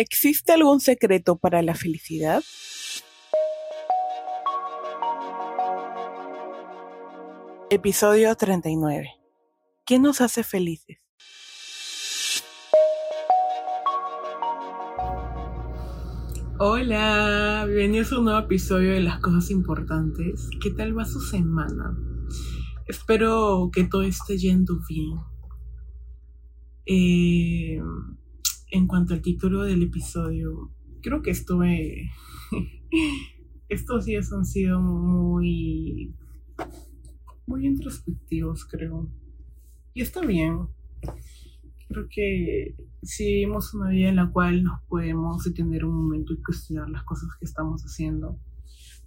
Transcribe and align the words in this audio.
¿Existe 0.00 0.52
algún 0.52 0.78
secreto 0.78 1.38
para 1.38 1.60
la 1.60 1.74
felicidad? 1.74 2.44
Episodio 7.68 8.32
39. 8.36 9.08
¿Qué 9.84 9.98
nos 9.98 10.20
hace 10.20 10.44
felices? 10.44 10.98
Hola, 16.60 17.64
bienvenidos 17.66 18.12
a 18.12 18.18
un 18.18 18.26
nuevo 18.26 18.38
episodio 18.38 18.92
de 18.92 19.00
Las 19.00 19.18
Cosas 19.18 19.50
Importantes. 19.50 20.48
¿Qué 20.62 20.70
tal 20.70 20.96
va 20.96 21.06
su 21.06 21.20
semana? 21.20 21.98
Espero 22.86 23.68
que 23.72 23.82
todo 23.82 24.02
esté 24.02 24.38
yendo 24.38 24.78
bien. 24.88 25.18
Eh, 26.86 27.80
en 28.70 28.86
cuanto 28.86 29.14
al 29.14 29.22
título 29.22 29.62
del 29.62 29.82
episodio, 29.82 30.70
creo 31.02 31.22
que 31.22 31.30
estuve... 31.30 32.10
Estos 33.68 34.06
días 34.06 34.32
han 34.32 34.46
sido 34.46 34.80
muy... 34.80 36.14
muy 37.46 37.66
introspectivos, 37.66 38.64
creo. 38.64 39.08
Y 39.92 40.02
está 40.02 40.22
bien. 40.22 40.68
Creo 41.88 42.08
que 42.10 42.74
si 43.02 43.24
vivimos 43.24 43.74
una 43.74 43.90
vida 43.90 44.08
en 44.08 44.16
la 44.16 44.30
cual 44.30 44.62
nos 44.62 44.82
podemos 44.84 45.44
detener 45.44 45.84
un 45.84 45.94
momento 45.94 46.32
y 46.32 46.42
cuestionar 46.42 46.88
las 46.88 47.04
cosas 47.04 47.28
que 47.38 47.44
estamos 47.44 47.82
haciendo, 47.82 48.38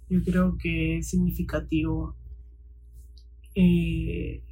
yo 0.08 0.22
creo 0.24 0.56
que 0.58 0.98
es 0.98 1.08
significativo 1.08 2.16
eh, 3.54 4.42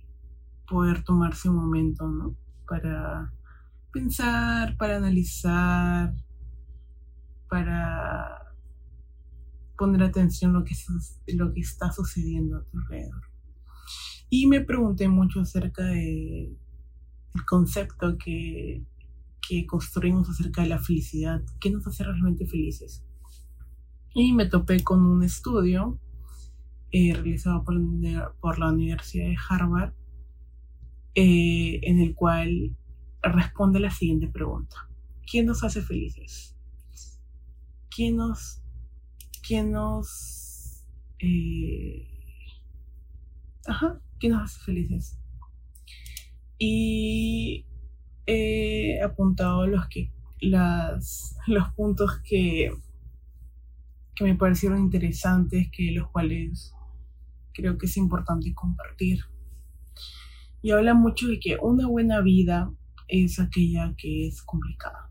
poder 0.68 1.02
tomarse 1.04 1.48
un 1.48 1.56
momento, 1.56 2.08
¿no? 2.08 2.36
Para 2.68 3.32
pensar, 3.92 4.76
para 4.76 4.96
analizar, 4.96 6.14
para 7.48 8.54
poner 9.76 10.02
atención 10.02 10.52
lo 10.52 10.64
que, 10.64 10.74
lo 11.34 11.52
que 11.52 11.60
está 11.60 11.90
sucediendo 11.90 12.58
a 12.58 12.64
tu 12.64 12.78
alrededor. 12.78 13.22
Y 14.28 14.46
me 14.46 14.60
pregunté 14.60 15.08
mucho 15.08 15.40
acerca 15.40 15.84
del 15.84 16.56
concepto 17.48 18.16
que, 18.16 18.84
que 19.46 19.66
construimos 19.66 20.28
acerca 20.28 20.62
de 20.62 20.68
la 20.68 20.78
felicidad, 20.78 21.42
qué 21.60 21.70
nos 21.70 21.86
hace 21.86 22.04
realmente 22.04 22.46
felices. 22.46 23.04
Y 24.14 24.32
me 24.32 24.46
topé 24.46 24.82
con 24.82 25.04
un 25.04 25.22
estudio 25.22 25.98
eh, 26.92 27.14
realizado 27.14 27.64
por, 27.64 27.76
por, 28.40 28.58
la 28.58 28.72
Universidad 28.72 29.26
de 29.26 29.36
Harvard, 29.48 29.92
eh, 31.14 31.80
en 31.82 32.00
el 32.00 32.14
cual 32.14 32.76
responde 33.22 33.80
la 33.80 33.90
siguiente 33.90 34.28
pregunta. 34.28 34.88
¿Quién 35.30 35.46
nos 35.46 35.62
hace 35.62 35.82
felices? 35.82 36.56
¿Quién 37.94 38.16
nos... 38.16 38.62
¿Quién 39.46 39.72
nos... 39.72 40.86
Eh, 41.18 42.06
ajá, 43.66 44.00
¿quién 44.18 44.32
nos 44.32 44.42
hace 44.42 44.60
felices? 44.64 45.18
Y 46.58 47.66
he 48.26 49.02
apuntado 49.02 49.66
los 49.66 49.88
que 49.88 50.12
las, 50.40 51.36
los 51.46 51.68
puntos 51.74 52.20
que, 52.24 52.70
que 54.14 54.24
me 54.24 54.34
parecieron 54.34 54.78
interesantes, 54.78 55.68
que 55.70 55.92
los 55.92 56.08
cuales 56.10 56.74
creo 57.52 57.76
que 57.78 57.86
es 57.86 57.96
importante 57.96 58.54
compartir. 58.54 59.20
Y 60.62 60.72
habla 60.72 60.94
mucho 60.94 61.28
de 61.28 61.40
que 61.40 61.56
una 61.60 61.86
buena 61.86 62.20
vida 62.20 62.72
es 63.10 63.38
aquella 63.38 63.94
que 63.96 64.28
es 64.28 64.42
complicada. 64.42 65.10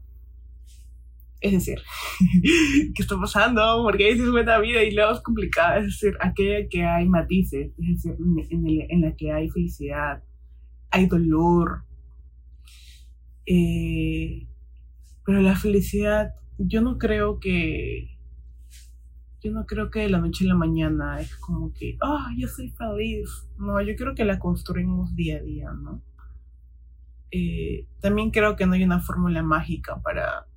Es 1.42 1.54
decir, 1.54 1.80
¿qué 2.96 3.02
está 3.02 3.18
pasando? 3.18 3.82
Porque 3.84 4.10
es 4.10 4.30
buena 4.30 4.60
vida 4.60 4.84
y 4.84 4.92
luego 4.94 5.14
es 5.14 5.22
complicada. 5.22 5.78
Es 5.78 5.86
decir, 5.86 6.14
aquella 6.20 6.68
que 6.70 6.84
hay 6.84 7.08
matices, 7.08 7.72
es 7.78 8.04
decir, 8.04 8.16
en, 8.50 9.02
la 9.02 9.16
que 9.16 9.32
hay 9.32 9.50
felicidad, 9.50 10.24
hay 10.92 11.08
dolor. 11.08 11.84
Eh, 13.46 14.48
pero 15.26 15.42
la 15.42 15.56
felicidad, 15.56 16.34
yo 16.58 16.82
no 16.82 16.98
creo 16.98 17.40
que. 17.40 18.18
Yo 19.42 19.54
no 19.54 19.66
creo 19.66 19.90
que 19.90 20.00
de 20.00 20.10
la 20.10 20.20
noche 20.20 20.44
a 20.44 20.50
la 20.50 20.56
mañana 20.56 21.22
es 21.22 21.34
como 21.38 21.72
que, 21.72 21.98
ah, 22.02 22.30
yo 22.38 22.50
soy 22.50 22.72
feliz. 22.72 23.30
No, 23.58 23.82
yo 23.82 23.96
creo 23.96 24.14
que 24.14 24.26
la 24.26 24.38
construimos 24.38 25.16
día 25.16 25.38
a 25.38 25.42
día, 25.42 25.72
¿no? 25.72 26.02
Eh, 27.32 27.88
también 28.00 28.32
creo 28.32 28.56
que 28.56 28.66
no 28.66 28.74
hay 28.74 28.84
una 28.84 29.02
fórmula 29.02 29.44
mágica 29.44 30.02
para 30.02 30.48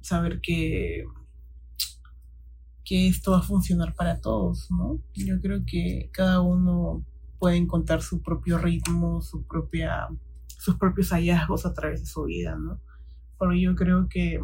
saber 0.00 0.40
que, 0.40 1.04
que 2.84 3.08
esto 3.08 3.32
va 3.32 3.38
a 3.38 3.42
funcionar 3.42 3.94
para 3.94 4.20
todos, 4.20 4.70
¿no? 4.70 5.00
Yo 5.14 5.40
creo 5.40 5.62
que 5.66 6.10
cada 6.12 6.40
uno 6.40 7.04
puede 7.38 7.56
encontrar 7.56 8.02
su 8.02 8.22
propio 8.22 8.58
ritmo, 8.58 9.22
su 9.22 9.46
propia, 9.46 10.08
sus 10.46 10.76
propios 10.76 11.10
hallazgos 11.10 11.66
a 11.66 11.74
través 11.74 12.00
de 12.00 12.06
su 12.06 12.24
vida, 12.24 12.56
¿no? 12.56 12.80
Pero 13.38 13.54
yo 13.54 13.74
creo 13.74 14.08
que 14.08 14.40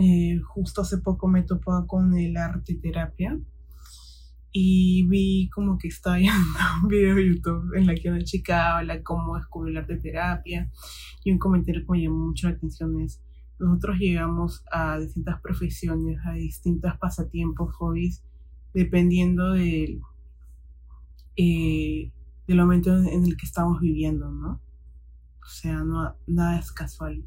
eh, 0.00 0.40
justo 0.40 0.82
hace 0.82 0.98
poco 0.98 1.28
me 1.28 1.42
topaba 1.42 1.86
con 1.86 2.16
el 2.16 2.36
arte 2.36 2.74
terapia 2.74 3.38
y 4.58 5.02
vi 5.06 5.50
como 5.50 5.76
que 5.76 5.88
estaba 5.88 6.16
viendo 6.16 6.58
un 6.82 6.88
video 6.88 7.14
de 7.14 7.28
YouTube 7.28 7.74
en 7.74 7.86
la 7.86 7.94
que 7.94 8.08
una 8.08 8.24
chica 8.24 8.78
habla 8.78 9.02
cómo 9.02 9.36
descubrió 9.36 9.72
el 9.72 9.76
arte 9.76 9.98
terapia 9.98 10.70
y 11.22 11.30
un 11.30 11.38
comentario 11.38 11.84
que 11.84 11.92
me 11.92 12.02
llamó 12.02 12.28
mucho 12.28 12.48
la 12.48 12.54
atención 12.54 12.98
es 13.02 13.20
nosotros 13.58 13.98
llegamos 13.98 14.64
a 14.72 14.98
distintas 14.98 15.42
profesiones, 15.42 16.18
a 16.24 16.32
distintos 16.32 16.96
pasatiempos, 16.96 17.74
hobbies, 17.74 18.22
dependiendo 18.72 19.52
del, 19.52 20.00
eh, 21.36 22.10
del 22.46 22.56
momento 22.56 22.96
en 22.96 23.24
el 23.24 23.36
que 23.36 23.46
estamos 23.46 23.80
viviendo, 23.80 24.30
¿no? 24.30 24.60
O 25.42 25.48
sea, 25.48 25.84
no, 25.84 26.16
nada 26.26 26.58
es 26.58 26.72
casual, 26.72 27.24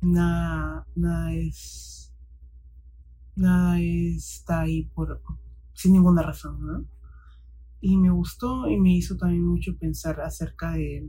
nada, 0.00 0.86
nada 0.94 1.32
es, 1.32 2.12
nada 3.36 3.80
está 3.80 4.60
ahí 4.60 4.84
por, 4.94 5.20
sin 5.80 5.94
ninguna 5.94 6.22
razón, 6.22 6.60
¿no? 6.60 6.84
Y 7.80 7.96
me 7.96 8.10
gustó 8.10 8.68
y 8.68 8.78
me 8.78 8.94
hizo 8.94 9.16
también 9.16 9.46
mucho 9.46 9.78
pensar 9.78 10.20
acerca 10.20 10.72
de 10.72 11.08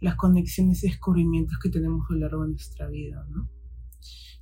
las 0.00 0.16
conexiones 0.16 0.84
y 0.84 0.88
descubrimientos 0.88 1.58
que 1.58 1.70
tenemos 1.70 2.04
a 2.10 2.12
lo 2.12 2.20
largo 2.20 2.42
de 2.42 2.50
nuestra 2.50 2.88
vida, 2.88 3.24
¿no? 3.30 3.48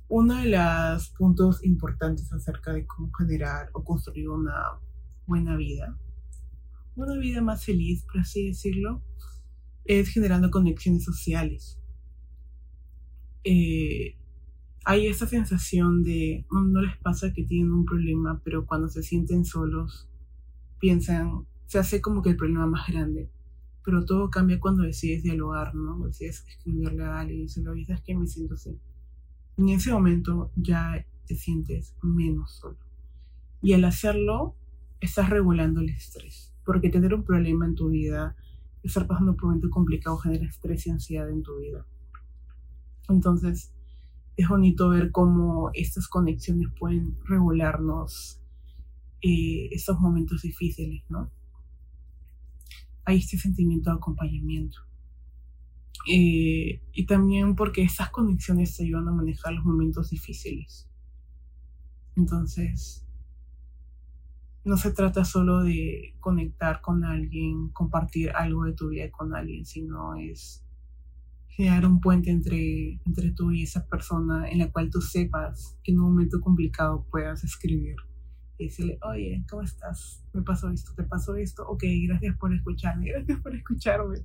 Uno 0.09 0.35
de 0.35 0.47
los 0.47 1.09
puntos 1.11 1.63
importantes 1.63 2.33
acerca 2.33 2.73
de 2.73 2.85
cómo 2.85 3.09
generar 3.17 3.69
o 3.71 3.81
construir 3.81 4.27
una 4.27 4.61
buena 5.25 5.55
vida, 5.55 5.97
una 6.95 7.17
vida 7.17 7.41
más 7.41 7.63
feliz, 7.63 8.03
por 8.03 8.19
así 8.19 8.47
decirlo, 8.47 9.01
es 9.85 10.09
generando 10.09 10.51
conexiones 10.51 11.05
sociales. 11.05 11.79
Eh, 13.45 14.17
hay 14.83 15.07
esa 15.07 15.27
sensación 15.27 16.03
de 16.03 16.45
no, 16.51 16.81
les 16.81 16.97
pasa 16.97 17.33
que 17.33 17.43
tienen 17.43 17.71
un 17.71 17.85
problema, 17.85 18.41
pero 18.43 18.65
cuando 18.65 18.87
se 18.87 19.03
sienten 19.03 19.45
solos, 19.45 20.09
piensan, 20.79 21.45
se 21.67 21.79
hace 21.79 22.01
como 22.01 22.21
que 22.21 22.31
el 22.31 22.37
problema 22.37 22.65
más 22.65 22.87
grande. 22.87 23.29
Pero 23.83 24.05
todo 24.05 24.29
cambia 24.29 24.59
cuando 24.59 24.83
decides 24.83 25.23
dialogar, 25.23 25.73
¿no? 25.73 26.05
Decides 26.05 26.45
escribirle 26.47 27.03
a 27.03 27.19
alguien 27.19 27.39
y 27.39 27.43
decirle, 27.43 27.69
oye, 27.71 27.85
¿sabes 27.85 28.01
qué? 28.03 28.15
Me 28.15 28.27
siento 28.27 28.55
así. 28.55 28.79
En 29.57 29.69
ese 29.69 29.91
momento 29.91 30.51
ya 30.55 31.05
te 31.27 31.35
sientes 31.35 31.95
menos 32.01 32.51
solo. 32.51 32.77
Y 33.61 33.73
al 33.73 33.83
hacerlo, 33.85 34.55
estás 34.99 35.29
regulando 35.29 35.81
el 35.81 35.89
estrés. 35.89 36.53
Porque 36.63 36.89
tener 36.89 37.13
un 37.13 37.23
problema 37.23 37.65
en 37.65 37.75
tu 37.75 37.89
vida, 37.89 38.35
estar 38.83 39.07
pasando 39.07 39.35
por 39.35 39.45
un 39.45 39.49
momento 39.51 39.69
complicado, 39.69 40.17
genera 40.17 40.45
estrés 40.45 40.85
y 40.87 40.91
ansiedad 40.91 41.29
en 41.29 41.43
tu 41.43 41.57
vida. 41.59 41.85
Entonces, 43.09 43.73
es 44.37 44.47
bonito 44.47 44.89
ver 44.89 45.11
cómo 45.11 45.71
estas 45.73 46.07
conexiones 46.07 46.67
pueden 46.79 47.17
regularnos 47.25 48.41
eh, 49.21 49.69
estos 49.71 49.99
momentos 49.99 50.41
difíciles, 50.41 51.03
¿no? 51.09 51.31
Hay 53.05 53.17
este 53.17 53.37
sentimiento 53.37 53.89
de 53.89 53.97
acompañamiento. 53.97 54.79
Eh, 56.07 56.81
y 56.93 57.05
también 57.05 57.55
porque 57.55 57.83
estas 57.83 58.09
conexiones 58.09 58.75
te 58.75 58.83
ayudan 58.83 59.09
a 59.09 59.11
manejar 59.11 59.53
los 59.53 59.65
momentos 59.65 60.09
difíciles. 60.09 60.89
Entonces, 62.15 63.05
no 64.63 64.77
se 64.77 64.91
trata 64.91 65.25
solo 65.25 65.63
de 65.63 66.15
conectar 66.19 66.81
con 66.81 67.03
alguien, 67.03 67.69
compartir 67.69 68.31
algo 68.31 68.65
de 68.65 68.73
tu 68.73 68.89
vida 68.89 69.09
con 69.11 69.35
alguien, 69.35 69.65
sino 69.65 70.15
es 70.15 70.60
crear 71.55 71.85
un 71.85 71.99
puente 71.99 72.29
entre, 72.31 72.99
entre 73.05 73.31
tú 73.31 73.51
y 73.51 73.63
esa 73.63 73.85
persona 73.87 74.49
en 74.49 74.59
la 74.59 74.71
cual 74.71 74.89
tú 74.89 75.01
sepas 75.01 75.77
que 75.83 75.91
en 75.91 75.99
un 75.99 76.11
momento 76.11 76.39
complicado 76.41 77.05
puedas 77.11 77.43
escribir 77.43 77.95
y 78.57 78.65
decirle, 78.65 78.97
oye, 79.03 79.43
¿cómo 79.49 79.63
estás? 79.63 80.23
Me 80.33 80.41
pasó 80.43 80.69
esto, 80.69 80.93
te 80.95 81.03
pasó 81.03 81.35
esto, 81.35 81.63
ok, 81.67 81.83
gracias 82.07 82.37
por 82.37 82.53
escucharme, 82.53 83.09
gracias 83.11 83.39
por 83.41 83.55
escucharme. 83.55 84.19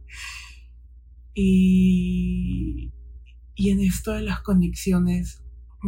Y, 1.35 2.93
Y 3.55 3.71
en 3.71 3.81
esto 3.81 4.13
de 4.13 4.23
las 4.23 4.43
conexiones, 4.43 5.43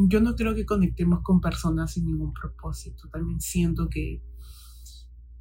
yo 0.08 0.20
no 0.20 0.35
creo 0.37 0.55
que 0.55 0.64
conectemos 0.67 1.20
con 1.23 1.40
personas 1.40 1.93
sin 1.93 2.06
ningún 2.06 2.32
propósito. 2.32 3.08
También 3.11 3.40
siento 3.40 3.88
que 3.90 4.23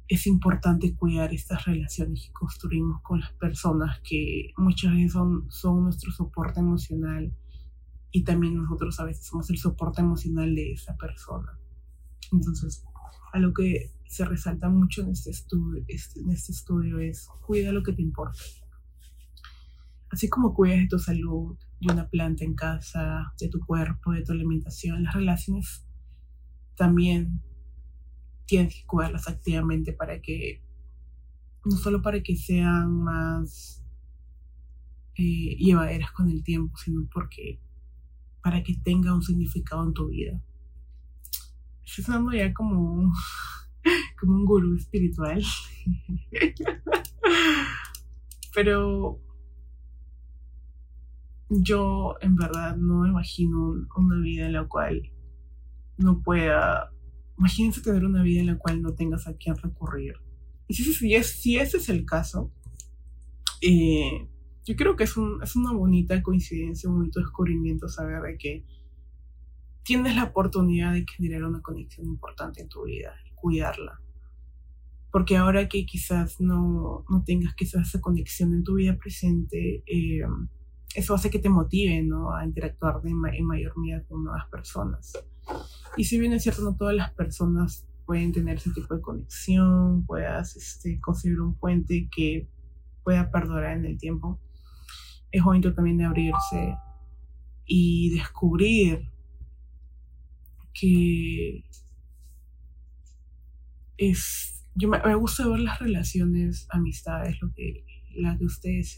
es 0.08 0.26
importante 0.26 0.96
cuidar 0.96 1.34
estas 1.34 1.66
relaciones 1.66 2.26
que 2.26 2.32
construimos 2.32 3.02
con 3.02 3.20
las 3.20 3.32
personas 3.32 4.00
que 4.00 4.52
muchas 4.56 4.92
veces 4.92 5.12
son, 5.12 5.50
son 5.50 5.84
nuestro 5.84 6.10
soporte 6.10 6.60
emocional 6.60 7.32
y 8.10 8.24
también 8.24 8.56
nosotros 8.56 8.98
a 9.00 9.04
veces 9.04 9.26
somos 9.26 9.50
el 9.50 9.58
soporte 9.58 10.00
emocional 10.00 10.54
de 10.54 10.72
esa 10.72 10.96
persona. 10.96 11.58
Entonces, 12.32 12.82
a 13.32 13.38
lo 13.38 13.52
que 13.52 13.92
se 14.06 14.24
resalta 14.24 14.70
mucho 14.70 15.02
en 15.02 15.10
este 15.10 15.30
estudio, 15.30 15.84
este, 15.88 16.20
en 16.20 16.30
este 16.30 16.52
estudio 16.52 16.98
es 16.98 17.28
cuida 17.42 17.70
lo 17.70 17.82
que 17.82 17.92
te 17.92 18.00
importa. 18.00 18.38
Así 20.08 20.30
como 20.30 20.54
cuidas 20.54 20.78
de 20.78 20.88
tu 20.88 20.98
salud, 20.98 21.58
de 21.80 21.92
una 21.92 22.08
planta 22.08 22.44
en 22.44 22.54
casa, 22.54 23.34
de 23.38 23.50
tu 23.50 23.60
cuerpo, 23.60 24.12
de 24.12 24.22
tu 24.22 24.32
alimentación, 24.32 25.02
las 25.02 25.14
relaciones 25.14 25.84
también 26.76 27.42
tienes 28.48 28.74
que 28.74 28.86
cuidarlas 28.86 29.28
activamente 29.28 29.92
para 29.92 30.20
que, 30.20 30.62
no 31.66 31.76
solo 31.76 32.00
para 32.00 32.22
que 32.22 32.34
sean 32.34 33.04
más 33.04 33.84
eh, 35.16 35.54
llevaderas 35.58 36.10
con 36.12 36.30
el 36.30 36.42
tiempo, 36.42 36.74
sino 36.78 37.06
porque 37.12 37.60
para 38.42 38.62
que 38.62 38.74
tenga 38.82 39.14
un 39.14 39.22
significado 39.22 39.86
en 39.86 39.92
tu 39.92 40.08
vida. 40.08 40.42
Estoy 41.84 42.04
sonando 42.04 42.32
ya 42.32 42.54
como 42.54 43.12
como 44.18 44.34
un 44.34 44.46
gurú 44.46 44.76
espiritual. 44.76 45.44
Pero 48.54 49.20
yo 51.50 52.16
en 52.20 52.36
verdad 52.36 52.76
no 52.76 53.06
imagino 53.06 53.74
una 53.96 54.20
vida 54.20 54.46
en 54.46 54.52
la 54.54 54.66
cual 54.66 55.12
no 55.98 56.22
pueda 56.22 56.90
Imagínense 57.38 57.80
tener 57.80 58.04
una 58.04 58.22
vida 58.22 58.40
en 58.40 58.46
la 58.46 58.58
cual 58.58 58.82
no 58.82 58.94
tengas 58.94 59.26
a 59.28 59.36
quién 59.36 59.56
recurrir. 59.56 60.14
Y 60.66 60.74
si, 60.74 60.84
si, 60.92 61.22
si 61.22 61.56
ese 61.56 61.76
es 61.76 61.88
el 61.88 62.04
caso, 62.04 62.52
eh, 63.60 64.28
yo 64.64 64.76
creo 64.76 64.96
que 64.96 65.04
es, 65.04 65.16
un, 65.16 65.42
es 65.42 65.56
una 65.56 65.72
bonita 65.72 66.22
coincidencia, 66.22 66.90
un 66.90 66.96
bonito 66.96 67.20
descubrimiento 67.20 67.88
saber 67.88 68.22
de 68.22 68.38
que 68.38 68.64
tienes 69.82 70.14
la 70.16 70.24
oportunidad 70.24 70.92
de 70.92 71.06
generar 71.16 71.44
una 71.44 71.62
conexión 71.62 72.06
importante 72.06 72.60
en 72.60 72.68
tu 72.68 72.84
vida 72.84 73.14
y 73.26 73.34
cuidarla. 73.34 74.00
Porque 75.10 75.38
ahora 75.38 75.68
que 75.68 75.86
quizás 75.86 76.40
no, 76.40 77.06
no 77.08 77.24
tengas 77.24 77.54
quizás 77.54 77.88
esa 77.88 78.00
conexión 78.00 78.52
en 78.52 78.62
tu 78.62 78.74
vida 78.74 78.98
presente, 78.98 79.82
eh, 79.86 80.20
eso 80.94 81.14
hace 81.14 81.30
que 81.30 81.38
te 81.38 81.48
motive 81.48 82.02
¿no? 82.02 82.34
a 82.34 82.44
interactuar 82.44 83.00
en 83.04 83.46
mayor 83.46 83.78
medida 83.78 84.04
con 84.04 84.24
nuevas 84.24 84.46
personas. 84.50 85.12
Y 85.96 86.04
si 86.04 86.18
bien 86.18 86.32
es 86.32 86.42
cierto, 86.42 86.62
no 86.62 86.76
todas 86.76 86.94
las 86.94 87.12
personas 87.12 87.86
pueden 88.06 88.32
tener 88.32 88.56
ese 88.56 88.70
tipo 88.70 88.94
de 88.94 89.02
conexión, 89.02 90.06
puedas 90.06 90.56
este, 90.56 91.00
construir 91.00 91.40
un 91.40 91.54
puente 91.54 92.08
que 92.14 92.48
pueda 93.04 93.30
perdurar 93.30 93.76
en 93.76 93.84
el 93.84 93.98
tiempo, 93.98 94.40
es 95.30 95.42
bonito 95.42 95.74
también 95.74 95.98
de 95.98 96.04
abrirse 96.04 96.76
y 97.66 98.16
descubrir 98.16 99.10
que 100.72 101.64
es 103.96 104.54
yo 104.74 104.88
me, 104.88 105.14
gusta 105.16 105.46
ver 105.48 105.60
las 105.60 105.80
relaciones 105.80 106.66
amistades 106.70 107.36
lo 107.42 107.52
que 107.52 107.84
la 108.14 108.38
que 108.38 108.44
ustedes 108.44 108.96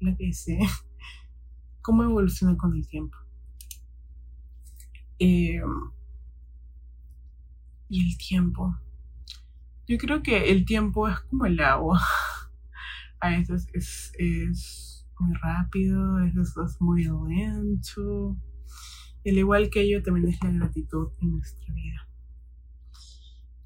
la 0.00 0.16
que 0.16 0.32
sé 0.32 0.58
cómo 1.82 2.04
evoluciona 2.04 2.56
con 2.56 2.74
el 2.76 2.86
tiempo 2.86 3.18
eh, 5.18 5.60
y 7.88 8.06
el 8.06 8.18
tiempo. 8.18 8.74
Yo 9.88 9.98
creo 9.98 10.22
que 10.22 10.50
el 10.50 10.64
tiempo 10.64 11.08
es 11.08 11.20
como 11.20 11.46
el 11.46 11.60
agua. 11.60 12.00
A 13.20 13.30
veces 13.30 13.66
es, 13.72 14.12
es 14.18 15.06
muy 15.18 15.34
rápido, 15.34 16.16
a 16.16 16.24
veces 16.24 16.54
es 16.56 16.80
muy 16.80 17.04
lento. 17.04 18.36
Al 19.24 19.38
igual 19.38 19.70
que 19.70 19.80
ello, 19.80 20.02
también 20.02 20.28
es 20.28 20.42
la 20.42 20.50
gratitud 20.50 21.08
en 21.20 21.32
nuestra 21.32 21.72
vida. 21.72 22.08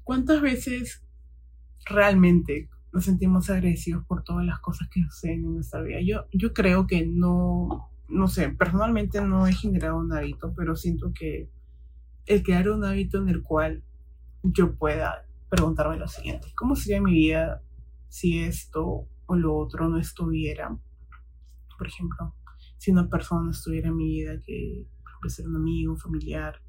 ¿Cuántas 0.03 0.41
veces 0.41 1.03
realmente 1.85 2.69
nos 2.93 3.05
sentimos 3.05 3.49
agradecidos 3.49 4.05
por 4.05 4.23
todas 4.23 4.45
las 4.45 4.59
cosas 4.59 4.89
que 4.89 5.03
suceden 5.03 5.45
en 5.45 5.55
nuestra 5.55 5.81
vida? 5.81 5.99
Yo, 6.01 6.25
yo 6.33 6.53
creo 6.53 6.87
que 6.87 7.05
no, 7.05 7.91
no 8.11 8.27
sé, 8.27 8.49
personalmente 8.49 9.21
no 9.21 9.47
he 9.47 9.53
generado 9.53 9.97
un 9.97 10.13
hábito, 10.13 10.53
pero 10.55 10.75
siento 10.75 11.11
que 11.13 11.49
el 12.25 12.43
crear 12.43 12.69
un 12.69 12.83
hábito 12.83 13.17
en 13.17 13.29
el 13.29 13.41
cual 13.41 13.83
yo 14.43 14.75
pueda 14.75 15.25
preguntarme 15.49 15.97
lo 15.97 16.07
siguiente, 16.07 16.53
¿cómo 16.55 16.75
sería 16.75 17.01
mi 17.01 17.13
vida 17.13 17.61
si 18.09 18.39
esto 18.39 19.07
o 19.25 19.35
lo 19.35 19.55
otro 19.55 19.89
no 19.89 19.97
estuviera? 19.97 20.77
Por 21.77 21.87
ejemplo, 21.87 22.35
si 22.77 22.91
una 22.91 23.09
persona 23.09 23.51
estuviera 23.51 23.89
en 23.89 23.95
mi 23.95 24.07
vida, 24.07 24.39
que 24.45 24.87
puede 25.19 25.33
ser 25.33 25.47
un 25.47 25.55
amigo, 25.55 25.93
un 25.93 25.97
familiar, 25.97 26.61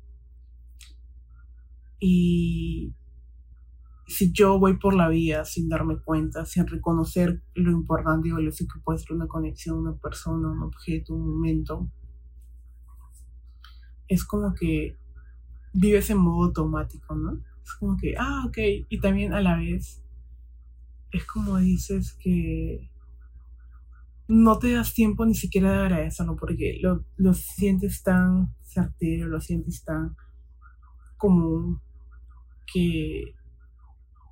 y 1.98 2.94
si 4.12 4.32
yo 4.32 4.58
voy 4.58 4.78
por 4.78 4.94
la 4.94 5.08
vida 5.08 5.44
sin 5.44 5.68
darme 5.68 5.98
cuenta, 5.98 6.44
sin 6.44 6.66
reconocer 6.66 7.42
lo 7.54 7.70
importante 7.70 8.28
y 8.28 8.32
valioso 8.32 8.64
que 8.72 8.80
puede 8.80 8.98
ser 8.98 9.12
una 9.12 9.26
conexión, 9.26 9.78
una 9.78 9.96
persona, 9.96 10.50
un 10.50 10.62
objeto, 10.62 11.14
un 11.14 11.34
momento, 11.34 11.90
es 14.08 14.24
como 14.24 14.54
que 14.54 14.98
vives 15.72 16.10
en 16.10 16.18
modo 16.18 16.46
automático, 16.46 17.14
¿no? 17.14 17.40
Es 17.64 17.72
como 17.78 17.96
que, 17.96 18.14
ah, 18.18 18.44
ok, 18.46 18.58
y 18.88 19.00
también 19.00 19.32
a 19.32 19.40
la 19.40 19.56
vez 19.56 20.02
es 21.10 21.26
como 21.26 21.58
dices 21.58 22.14
que 22.14 22.90
no 24.28 24.58
te 24.58 24.72
das 24.72 24.94
tiempo 24.94 25.26
ni 25.26 25.34
siquiera 25.34 25.72
de 25.72 25.78
agradecerlo 25.78 26.36
porque 26.36 26.78
lo, 26.80 27.04
lo 27.16 27.34
sientes 27.34 28.02
tan 28.02 28.54
certero, 28.62 29.26
lo 29.26 29.40
sientes 29.40 29.84
tan 29.84 30.16
común 31.16 31.80
que 32.72 33.34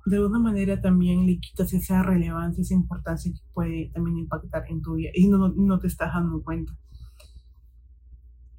de 0.05 0.17
alguna 0.17 0.39
manera 0.39 0.81
también 0.81 1.25
le 1.25 1.39
quitas 1.39 1.73
esa 1.73 2.01
relevancia, 2.01 2.61
esa 2.61 2.73
importancia 2.73 3.31
que 3.31 3.41
puede 3.53 3.91
también 3.93 4.17
impactar 4.17 4.63
en 4.69 4.81
tu 4.81 4.95
vida 4.95 5.11
y 5.13 5.27
no, 5.27 5.49
no 5.49 5.79
te 5.79 5.87
estás 5.87 6.13
dando 6.13 6.41
cuenta. 6.41 6.73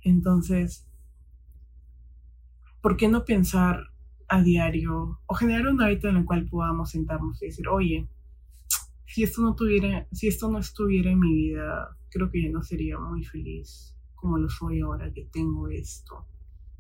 Entonces, 0.05 0.87
¿por 2.81 2.97
qué 2.97 3.09
no 3.09 3.25
pensar 3.25 3.93
a 4.28 4.43
diario 4.43 5.21
o 5.26 5.35
generar 5.35 5.69
un 5.69 5.83
hábito 5.83 6.09
en 6.09 6.16
el 6.16 6.25
cual 6.25 6.49
podamos 6.49 6.90
sentarnos 6.90 7.43
y 7.43 7.47
decir, 7.47 7.69
oye, 7.69 8.09
si 9.07 9.23
esto 9.23 9.43
no 9.43 9.55
tuviera, 9.55 10.09
si 10.11 10.28
esto 10.28 10.50
no 10.50 10.59
estuviera 10.59 11.11
en 11.11 11.21
mi 11.21 11.35
vida, 11.35 11.97
creo 12.09 12.31
que 12.31 12.43
ya 12.43 12.50
no 12.50 12.62
sería 12.62 12.99
muy 12.99 13.25
feliz 13.25 13.95
como 14.14 14.38
lo 14.38 14.49
soy 14.49 14.81
ahora 14.81 15.12
que 15.12 15.28
tengo 15.33 15.69
esto. 15.69 16.26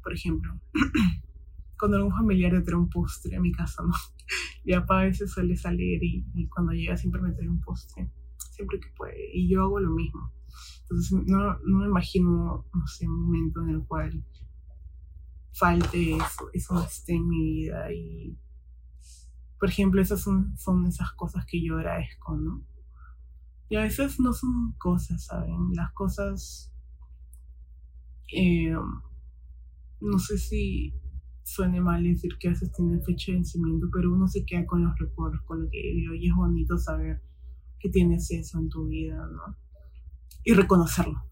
Por 0.02 0.14
ejemplo, 0.14 0.58
cuando 1.78 1.98
algún 1.98 2.12
familiar 2.12 2.52
te 2.52 2.62
trae 2.62 2.76
un 2.76 2.88
postre 2.88 3.36
a 3.36 3.40
mi 3.40 3.52
casa, 3.52 3.82
¿no? 3.82 3.92
Mi 4.64 4.74
papá 4.74 5.00
a 5.00 5.04
veces 5.04 5.32
suele 5.32 5.56
salir 5.56 6.02
y, 6.02 6.48
cuando 6.48 6.72
llega 6.72 6.96
siempre 6.96 7.20
me 7.20 7.32
trae 7.32 7.48
un 7.48 7.60
postre, 7.60 8.10
siempre 8.50 8.80
que 8.80 8.88
puede. 8.96 9.30
Y 9.32 9.48
yo 9.48 9.62
hago 9.62 9.80
lo 9.80 9.90
mismo. 9.90 10.32
Entonces 10.82 11.12
no, 11.26 11.58
no 11.64 11.78
me 11.78 11.86
imagino, 11.86 12.66
no 12.72 12.86
sé, 12.86 13.06
un 13.06 13.22
momento 13.22 13.62
en 13.62 13.70
el 13.70 13.84
cual 13.86 14.24
falte 15.52 16.16
eso, 16.16 16.50
eso 16.52 16.82
esté 16.82 17.14
en 17.14 17.28
mi 17.28 17.42
vida. 17.42 17.92
Y, 17.92 18.38
por 19.58 19.68
ejemplo, 19.68 20.00
esas 20.00 20.20
son, 20.20 20.56
son 20.56 20.86
esas 20.86 21.12
cosas 21.12 21.44
que 21.46 21.64
yo 21.64 21.76
agradezco, 21.76 22.36
¿no? 22.36 22.64
Y 23.68 23.76
a 23.76 23.82
veces 23.82 24.20
no 24.20 24.32
son 24.32 24.72
cosas, 24.78 25.24
¿saben? 25.26 25.70
Las 25.74 25.92
cosas... 25.92 26.70
Eh, 28.34 28.74
no 30.00 30.18
sé 30.18 30.38
si 30.38 30.94
suene 31.44 31.80
mal 31.80 32.02
decir 32.02 32.36
que 32.38 32.48
a 32.48 32.50
veces 32.52 32.72
tienen 32.72 33.02
fecha 33.02 33.32
de 33.32 33.38
vencimiento, 33.38 33.88
pero 33.92 34.12
uno 34.12 34.28
se 34.28 34.44
queda 34.44 34.66
con 34.66 34.84
los 34.84 34.98
recuerdos, 34.98 35.42
con 35.42 35.64
lo 35.64 35.70
que 35.70 35.80
vivió 35.80 36.14
y 36.14 36.28
es 36.28 36.34
bonito 36.34 36.78
saber 36.78 37.20
que 37.78 37.88
tienes 37.88 38.30
eso 38.30 38.58
en 38.58 38.68
tu 38.68 38.86
vida, 38.86 39.26
¿no? 39.26 39.56
Y 40.44 40.54
reconocerlo. 40.54 41.22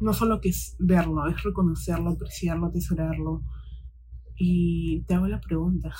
No 0.00 0.12
solo 0.12 0.40
que 0.40 0.50
es 0.50 0.76
verlo, 0.78 1.26
es 1.26 1.42
reconocerlo, 1.42 2.10
apreciarlo, 2.10 2.66
atesorarlo. 2.66 3.42
Y 4.36 5.02
te 5.02 5.14
hago 5.14 5.26
la 5.26 5.40
pregunta, 5.40 5.92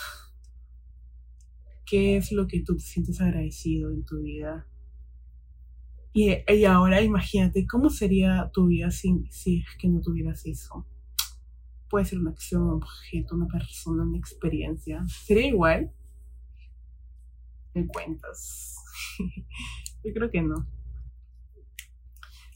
¿qué 1.85 2.17
es 2.17 2.33
lo 2.33 2.47
que 2.47 2.63
tú 2.63 2.77
te 2.77 2.83
sientes 2.83 3.21
agradecido 3.21 3.91
en 3.91 4.05
tu 4.05 4.21
vida? 4.21 4.67
Y, 6.13 6.31
y 6.53 6.65
ahora 6.65 7.03
imagínate, 7.03 7.67
¿cómo 7.67 7.91
sería 7.91 8.51
tu 8.53 8.67
vida 8.67 8.91
si, 8.91 9.25
si 9.31 9.59
es 9.59 9.67
que 9.79 9.89
no 9.89 10.01
tuvieras 10.01 10.47
eso? 10.47 10.87
Puede 11.88 12.04
ser 12.04 12.18
una 12.18 12.30
acción, 12.30 12.62
un 12.62 12.83
objeto, 12.83 13.35
una 13.35 13.47
persona, 13.47 14.02
una 14.02 14.18
experiencia. 14.18 15.04
¿Sería 15.07 15.47
igual? 15.47 15.90
¿Me 17.75 17.87
cuentas? 17.87 18.76
Yo 20.04 20.12
creo 20.12 20.30
que 20.30 20.42
no. 20.42 20.66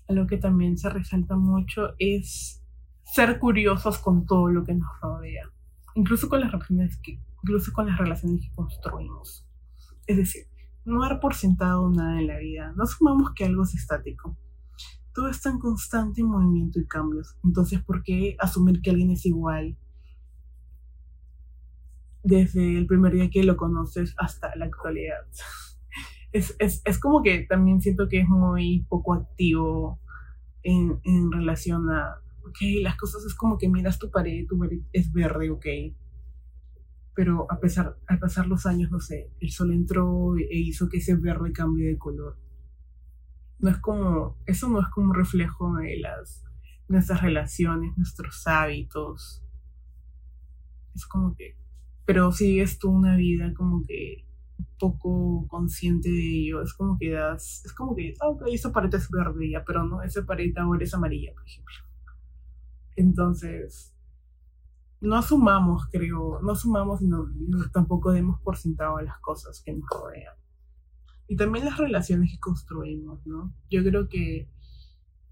algo 0.09 0.27
que 0.27 0.37
también 0.37 0.77
se 0.77 0.91
resalta 0.91 1.37
mucho 1.37 1.95
es 1.99 2.63
ser 3.05 3.39
curiosos 3.39 3.99
con 3.99 4.27
todo 4.27 4.49
lo 4.49 4.65
que 4.65 4.75
nos 4.75 4.89
rodea, 5.01 5.51
incluso 5.95 6.29
con 6.29 6.41
las 6.41 6.53
relaciones 6.53 6.99
que, 6.99 7.21
incluso 7.43 7.73
con 7.73 7.87
las 7.87 7.99
relaciones 7.99 8.43
que 8.43 8.55
construimos. 8.55 9.47
Es 10.07 10.17
decir, 10.17 10.47
no 10.85 11.03
dar 11.03 11.21
por 11.21 11.35
sentado 11.35 11.89
nada 11.91 12.21
en 12.21 12.27
la 12.27 12.39
vida, 12.39 12.73
no 12.77 12.85
asumamos 12.85 13.33
que 13.35 13.45
algo 13.45 13.63
es 13.65 13.75
estático. 13.75 14.37
Todo 15.15 15.29
está 15.29 15.51
en 15.51 15.59
constante 15.59 16.23
movimiento 16.23 16.81
y 16.81 16.87
cambios. 16.87 17.37
Entonces, 17.45 17.83
¿por 17.83 18.03
qué 18.03 18.37
asumir 18.39 18.81
que 18.81 18.91
alguien 18.91 19.11
es 19.11 19.27
igual 19.27 19.77
desde 22.23 22.79
el 22.79 22.87
primer 22.87 23.13
día 23.13 23.31
que 23.31 23.43
lo 23.43 23.57
conoces 23.57 24.15
hasta 24.19 24.55
la 24.57 24.67
actualidad? 24.67 25.27
Es, 26.35 26.57
es, 26.59 26.81
es 26.87 26.99
como 26.99 27.23
que 27.23 27.41
también 27.41 27.83
siento 27.83 28.09
que 28.09 28.21
es 28.21 28.27
muy 28.27 28.87
poco 28.89 29.13
activo 29.13 30.01
en, 30.63 30.99
en 31.05 31.31
relación 31.31 31.91
a, 31.91 32.23
ok, 32.47 32.57
las 32.81 32.97
cosas 32.97 33.23
es 33.27 33.35
como 33.35 33.59
que 33.59 33.69
miras 33.69 33.99
tu 33.99 34.11
pared, 34.11 34.47
tu 34.47 34.59
pared 34.59 34.81
es 34.95 35.13
verde, 35.13 35.51
ok, 35.51 35.67
pero 37.15 37.47
a 37.51 37.61
pesar, 37.61 37.97
al 38.07 38.19
pasar 38.19 38.47
los 38.47 38.67
años, 38.67 38.91
no 38.91 39.01
sé, 39.01 39.31
el 39.41 39.51
sol 39.51 39.73
entró 39.73 40.37
e 40.37 40.57
hizo 40.57 40.89
que 40.89 40.99
ese 40.99 41.15
verde 41.15 41.53
cambie 41.53 41.89
de 41.89 41.99
color. 41.99 42.39
No 43.63 43.71
es 43.71 43.79
como, 43.79 44.37
eso 44.45 44.69
no 44.69 44.81
es 44.81 44.89
como 44.89 45.09
un 45.09 45.15
reflejo 45.15 45.77
de 45.77 45.97
las, 45.99 46.45
nuestras 46.89 47.23
relaciones, 47.23 47.97
nuestros 47.97 48.47
hábitos. 48.47 49.43
Es 50.95 51.07
como 51.07 51.35
que, 51.35 51.57
pero 52.05 52.31
sigues 52.33 52.79
tú 52.79 52.91
una 52.91 53.17
vida 53.17 53.55
como 53.55 53.83
que 53.87 54.27
poco 54.79 55.47
consciente 55.49 56.11
de 56.11 56.41
ello. 56.41 56.63
Es 56.63 56.75
como 56.75 56.99
que 56.99 57.13
das, 57.13 57.65
es 57.65 57.73
como 57.73 57.95
que, 57.95 58.15
ah, 58.21 58.29
ok, 58.29 58.43
esa 58.49 58.73
pared 58.73 58.93
es 58.95 59.09
verde 59.11 59.51
ya, 59.51 59.65
pero 59.65 59.85
no, 59.85 60.03
esa 60.03 60.27
pared 60.27 60.53
ahora 60.59 60.85
es 60.85 60.93
amarilla, 60.93 61.33
por 61.33 61.47
ejemplo. 61.47 61.75
Entonces, 62.97 63.95
no 65.01 65.17
asumamos, 65.17 65.87
creo, 65.91 66.41
no 66.43 66.53
asumamos 66.53 67.01
y 67.01 67.09
no, 67.09 67.27
tampoco 67.73 68.13
demos 68.13 68.41
por 68.41 68.57
sentado 68.57 69.01
las 69.01 69.19
cosas 69.19 69.63
que 69.65 69.73
nos 69.73 69.89
rodean. 69.89 70.35
Y 71.33 71.37
también 71.37 71.65
las 71.65 71.79
relaciones 71.79 72.31
que 72.31 72.39
construimos, 72.39 73.27
¿no? 73.27 73.55
Yo 73.71 73.83
creo 73.83 74.07
que, 74.07 74.51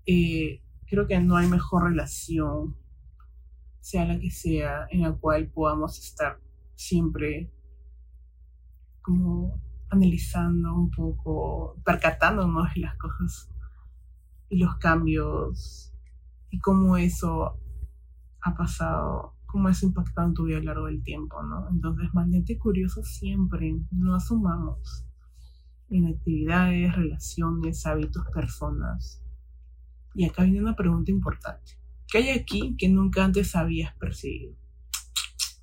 eh, 0.07 0.63
creo 0.87 1.07
que 1.07 1.21
no 1.21 1.37
hay 1.37 1.47
mejor 1.47 1.91
relación, 1.91 2.75
sea 3.81 4.07
la 4.07 4.19
que 4.19 4.31
sea, 4.31 4.87
en 4.91 5.03
la 5.03 5.13
cual 5.13 5.49
podamos 5.49 5.99
estar 5.99 6.41
siempre 6.75 7.53
como 9.03 9.61
analizando 9.91 10.75
un 10.75 10.91
poco, 10.91 11.77
percatándonos 11.85 12.73
de 12.75 12.81
las 12.81 12.97
cosas 12.97 13.51
y 14.49 14.57
los 14.57 14.79
cambios 14.79 15.93
y 16.49 16.61
cómo 16.61 16.97
eso 16.97 17.61
ha 18.41 18.55
pasado 18.55 19.35
cómo 19.45 19.69
eso 19.69 19.85
impactado 19.85 20.29
en 20.29 20.35
tu 20.35 20.45
vida 20.45 20.57
a 20.57 20.61
lo 20.61 20.67
largo 20.67 20.87
del 20.87 21.03
tiempo, 21.03 21.43
¿no? 21.43 21.69
Entonces, 21.69 22.09
mantente 22.15 22.57
curioso 22.57 23.03
siempre, 23.03 23.79
no 23.91 24.15
asumamos 24.15 25.05
en 25.91 26.07
actividades, 26.07 26.95
relaciones, 26.95 27.85
hábitos, 27.87 28.25
personas. 28.33 29.23
Y 30.15 30.25
acá 30.25 30.45
viene 30.45 30.61
una 30.61 30.77
pregunta 30.77 31.11
importante. 31.11 31.73
¿Qué 32.09 32.19
hay 32.19 32.29
aquí 32.31 32.77
que 32.77 32.89
nunca 32.89 33.25
antes 33.25 33.55
habías 33.55 33.95
percibido? 33.97 34.57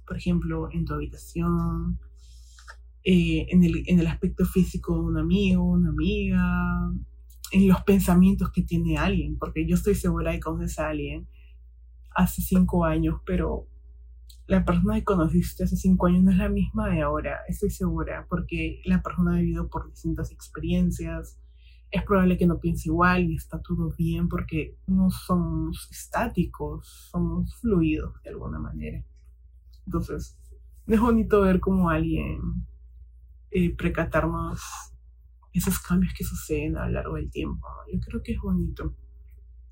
Por 0.06 0.18
ejemplo, 0.18 0.70
en 0.72 0.86
tu 0.86 0.94
habitación, 0.94 2.00
eh, 3.04 3.48
en, 3.50 3.64
el, 3.64 3.84
en 3.88 4.00
el 4.00 4.08
aspecto 4.08 4.46
físico 4.46 4.94
de 4.96 5.02
un 5.02 5.18
amigo, 5.18 5.64
una 5.64 5.90
amiga, 5.90 6.92
en 7.52 7.68
los 7.68 7.82
pensamientos 7.84 8.52
que 8.52 8.64
tiene 8.64 8.98
alguien, 8.98 9.38
porque 9.38 9.66
yo 9.68 9.76
estoy 9.76 9.96
segura 9.96 10.32
de 10.32 10.38
que 10.38 10.44
conoces 10.44 10.80
a 10.80 10.90
alguien 10.90 11.28
hace 12.16 12.42
cinco 12.42 12.84
años, 12.86 13.22
pero 13.26 13.68
la 14.48 14.64
persona 14.64 14.96
que 14.96 15.04
conociste 15.04 15.66
hace 15.66 15.76
cinco 15.76 16.08
años 16.08 16.24
no 16.24 16.32
es 16.32 16.38
la 16.38 16.50
misma 16.50 16.90
de 16.90 17.02
ahora, 17.02 17.42
estoy 17.48 17.70
segura, 17.70 18.26
porque 18.30 18.82
la 18.86 19.02
persona 19.02 19.36
ha 19.36 19.40
vivido 19.40 19.70
por 19.70 19.90
distintas 19.90 20.32
experiencias. 20.32 21.38
Es 21.92 22.04
probable 22.04 22.38
que 22.38 22.48
no 22.48 22.60
piense 22.60 22.90
igual 22.90 23.30
y 23.30 23.36
está 23.36 23.62
todo 23.62 23.94
bien 23.98 24.30
porque 24.30 24.78
no 24.88 25.10
somos 25.10 25.90
estáticos, 25.92 27.10
somos 27.12 27.56
fluidos 27.60 28.22
de 28.24 28.30
alguna 28.30 28.60
manera. 28.60 29.04
Entonces, 29.86 30.38
es 30.86 31.00
bonito 31.00 31.42
ver 31.42 31.60
cómo 31.60 31.90
alguien 31.90 32.40
eh, 33.52 33.76
precatarnos 33.76 34.62
esos 35.52 35.80
cambios 35.80 36.14
que 36.18 36.24
suceden 36.24 36.78
a 36.78 36.86
lo 36.86 36.92
largo 36.94 37.16
del 37.16 37.30
tiempo. 37.30 37.68
Yo 37.92 38.00
creo 38.00 38.22
que 38.24 38.34
es 38.34 38.40
bonito. 38.40 38.96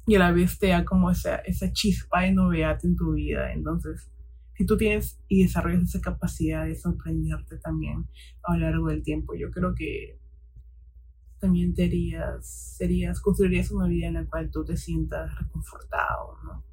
Y 0.08 0.16
a 0.16 0.20
la 0.20 0.32
vez 0.32 0.60
te 0.60 0.68
da 0.68 0.84
como 0.84 1.12
esa, 1.12 1.38
esa 1.38 1.72
chispa 1.72 2.22
de 2.22 2.34
novedad 2.34 2.78
en 2.84 2.96
tu 2.96 3.14
vida. 3.14 3.52
Entonces, 3.54 4.10
si 4.56 4.66
tú 4.66 4.78
tienes 4.78 5.22
y 5.28 5.44
desarrollas 5.44 5.84
esa 5.84 6.02
capacidad 6.02 6.66
de 6.66 6.76
sorprenderte 6.76 7.58
también 7.58 8.08
a 8.44 8.56
lo 8.56 8.60
largo 8.60 8.88
del 8.88 9.04
tiempo, 9.04 9.34
yo 9.36 9.52
creo 9.52 9.76
que 9.76 10.18
también 11.40 11.74
te 11.74 11.86
harías, 11.86 13.22
construirías 13.22 13.72
una 13.72 13.88
vida 13.88 14.08
en 14.08 14.14
la 14.14 14.26
cual 14.26 14.50
tú 14.52 14.64
te 14.64 14.78
sientas 14.78 15.38
reconfortado, 15.38 16.38
¿no? 16.44 16.64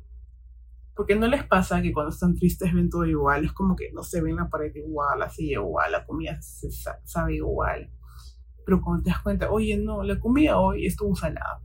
Porque 0.95 1.17
no 1.17 1.27
les 1.27 1.45
pasa 1.45 1.83
que 1.83 1.93
cuando 1.93 2.11
están 2.11 2.37
tristes 2.37 2.73
ven 2.73 2.89
todo 2.89 3.07
igual, 3.07 3.45
es 3.45 3.53
como 3.53 3.75
que 3.75 3.91
no 3.93 4.03
se 4.03 4.21
ven 4.21 4.37
la 4.37 4.49
pared 4.49 4.73
igual, 4.75 5.19
la 5.19 5.31
silla 5.31 5.55
igual, 5.55 5.91
la 5.91 6.07
comida 6.07 6.41
se 6.41 6.71
sabe 7.05 7.37
igual. 7.37 7.91
Pero 8.65 8.81
cuando 8.81 9.03
te 9.03 9.11
das 9.11 9.23
cuenta, 9.23 9.51
oye, 9.51 9.77
no, 9.77 10.03
la 10.05 10.21
comida 10.21 10.59
hoy 10.59 10.87
estuvo 10.87 11.17
salada 11.17 11.61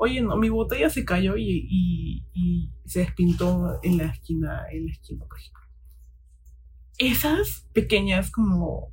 oye, 0.00 0.22
no, 0.22 0.34
mi 0.36 0.48
botella 0.48 0.88
se 0.88 1.04
cayó 1.04 1.36
y, 1.36 2.24
se 2.86 3.00
despintó 3.00 3.78
en 3.82 3.98
la 3.98 4.06
esquina, 4.06 4.64
en 4.72 4.86
la 4.86 4.92
esquina, 4.92 5.24
por 5.26 5.38
ejemplo. 5.38 5.62
Esas 6.98 7.68
pequeñas 7.72 8.30
como 8.30 8.92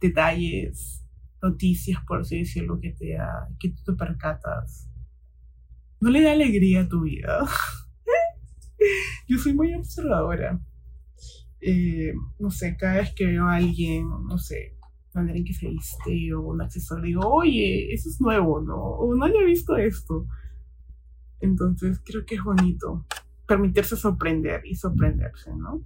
detalles, 0.00 1.04
noticias, 1.42 2.00
por 2.06 2.20
así 2.20 2.38
decirlo, 2.38 2.80
que 2.80 2.92
te 2.92 3.18
que 3.58 3.70
tú 3.70 3.82
te 3.84 3.92
percatas, 3.92 4.88
no 6.00 6.08
le 6.08 6.22
da 6.22 6.32
alegría 6.32 6.82
a 6.82 6.88
tu 6.88 7.02
vida. 7.02 7.44
Yo 9.28 9.38
soy 9.38 9.54
muy 9.54 9.74
observadora. 9.74 10.60
Eh, 11.60 12.14
no 12.38 12.50
sé, 12.50 12.76
cada 12.76 12.98
vez 12.98 13.12
que 13.14 13.26
veo 13.26 13.46
a 13.48 13.56
alguien, 13.56 14.08
no 14.08 14.38
sé, 14.38 14.76
manera 15.12 15.36
en 15.36 15.44
que 15.44 15.54
se 15.54 15.68
viste 15.68 16.32
o 16.32 16.42
un 16.42 16.62
accesorio, 16.62 17.04
digo, 17.04 17.28
oye, 17.28 17.92
eso 17.92 18.08
es 18.08 18.20
nuevo, 18.20 18.60
¿no? 18.60 18.76
O 18.76 19.14
no 19.14 19.24
había 19.24 19.44
visto 19.44 19.76
esto. 19.76 20.26
Entonces 21.44 22.00
creo 22.02 22.24
que 22.24 22.36
es 22.36 22.42
bonito 22.42 23.04
permitirse 23.46 23.96
sorprender 23.96 24.64
y 24.64 24.76
sorprenderse, 24.76 25.54
¿no? 25.54 25.84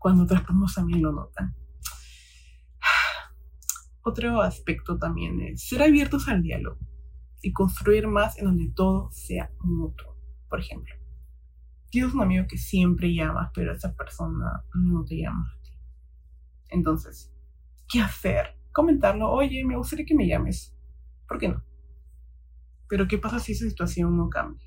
Cuando 0.00 0.24
otras 0.24 0.40
personas 0.42 0.74
también 0.74 1.02
lo 1.02 1.12
notan. 1.12 1.54
Otro 4.02 4.42
aspecto 4.42 4.98
también 4.98 5.40
es 5.40 5.68
ser 5.68 5.82
abiertos 5.82 6.26
al 6.26 6.42
diálogo 6.42 6.78
y 7.40 7.52
construir 7.52 8.08
más 8.08 8.36
en 8.38 8.46
donde 8.46 8.72
todo 8.74 9.10
sea 9.12 9.48
mutuo. 9.60 10.16
Por 10.50 10.58
ejemplo, 10.58 10.92
tienes 11.90 12.12
un 12.12 12.22
amigo 12.22 12.46
que 12.48 12.58
siempre 12.58 13.14
llamas, 13.14 13.50
pero 13.54 13.72
esa 13.72 13.94
persona 13.94 14.64
no 14.74 15.04
te 15.04 15.18
llama 15.18 15.52
a 15.56 15.62
ti. 15.62 15.70
Entonces, 16.70 17.32
¿qué 17.88 18.00
hacer? 18.00 18.58
Comentarlo, 18.72 19.30
oye, 19.30 19.64
me 19.64 19.76
gustaría 19.76 20.04
que 20.04 20.16
me 20.16 20.26
llames. 20.26 20.74
¿Por 21.28 21.38
qué 21.38 21.48
no? 21.48 21.62
Pero 22.88 23.06
¿qué 23.06 23.18
pasa 23.18 23.38
si 23.38 23.52
esa 23.52 23.68
situación 23.68 24.16
no 24.16 24.28
cambia? 24.30 24.66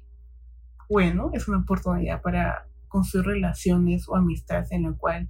Bueno, 0.89 1.31
es 1.33 1.47
una 1.47 1.59
oportunidad 1.59 2.21
para 2.21 2.67
construir 2.87 3.27
relaciones 3.27 4.07
o 4.07 4.15
amistades 4.15 4.71
en 4.71 4.83
la 4.83 4.93
cual 4.93 5.29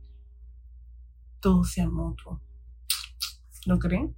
todo 1.40 1.64
sea 1.64 1.90
mutuo. 1.90 2.42
¿Lo 3.66 3.78
creen? 3.80 4.16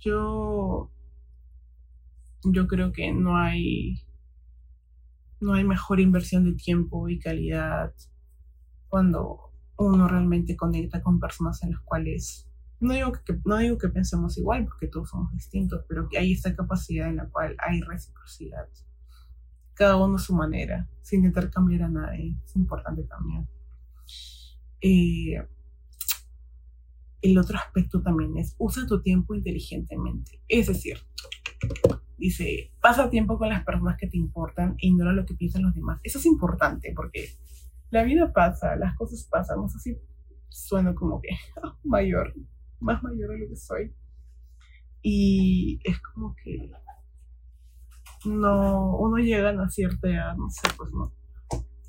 Yo 0.00 0.90
yo 2.44 2.66
creo 2.68 2.92
que 2.92 3.10
no 3.10 3.38
hay 3.38 4.02
no 5.40 5.54
hay 5.54 5.64
mejor 5.64 6.00
inversión 6.00 6.44
de 6.44 6.52
tiempo 6.52 7.08
y 7.08 7.18
calidad 7.18 7.94
cuando 8.88 9.50
uno 9.76 10.06
realmente 10.06 10.56
conecta 10.56 11.02
con 11.02 11.18
personas 11.18 11.62
en 11.62 11.72
las 11.72 11.80
cuales 11.80 12.46
no 12.84 12.94
digo 12.94 13.12
que, 13.12 13.38
no 13.44 13.56
digo 13.58 13.78
que 13.78 13.88
pensemos 13.88 14.38
igual, 14.38 14.64
porque 14.66 14.88
todos 14.88 15.10
somos 15.10 15.32
distintos, 15.32 15.84
pero 15.88 16.08
que 16.08 16.18
hay 16.18 16.32
esta 16.32 16.54
capacidad 16.54 17.08
en 17.08 17.16
la 17.16 17.28
cual 17.28 17.56
hay 17.58 17.80
reciprocidad. 17.80 18.68
Cada 19.74 19.96
uno 19.96 20.16
a 20.16 20.18
su 20.20 20.34
manera, 20.34 20.88
sin 21.02 21.20
intentar 21.20 21.50
cambiar 21.50 21.82
a 21.82 21.88
nadie. 21.88 22.36
Es 22.44 22.54
importante 22.54 23.02
también. 23.04 23.48
Eh, 24.80 25.42
el 27.22 27.38
otro 27.38 27.56
aspecto 27.56 28.02
también 28.02 28.36
es 28.36 28.54
usa 28.58 28.86
tu 28.86 29.00
tiempo 29.02 29.34
inteligentemente. 29.34 30.42
Es 30.46 30.66
decir, 30.66 30.98
dice, 32.18 32.72
pasa 32.80 33.08
tiempo 33.08 33.38
con 33.38 33.48
las 33.48 33.64
personas 33.64 33.96
que 33.98 34.06
te 34.06 34.18
importan 34.18 34.76
e 34.78 34.88
ignora 34.88 35.12
lo 35.12 35.24
que 35.24 35.34
piensan 35.34 35.62
los 35.62 35.74
demás. 35.74 36.00
Eso 36.04 36.18
es 36.18 36.26
importante 36.26 36.92
porque 36.94 37.30
la 37.90 38.02
vida 38.02 38.32
pasa, 38.32 38.76
las 38.76 38.94
cosas 38.96 39.26
pasan. 39.30 39.56
No 39.58 39.68
sé 39.68 39.78
si 39.78 39.96
suena 40.50 40.94
como 40.94 41.20
que 41.20 41.30
mayor, 41.84 42.34
más 42.80 43.02
mayor 43.02 43.30
de 43.30 43.38
lo 43.38 43.48
que 43.48 43.56
soy. 43.56 43.94
Y 45.02 45.80
es 45.84 46.00
como 46.00 46.34
que 46.36 46.72
no, 48.24 48.96
uno 48.96 49.18
llega 49.18 49.50
a 49.50 49.68
cierta 49.68 50.08
edad, 50.08 50.36
no 50.36 50.48
sé, 50.48 50.68
pues 50.76 50.90
no. 50.92 51.12